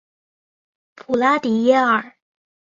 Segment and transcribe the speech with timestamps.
[0.95, 2.15] 普拉迪耶尔。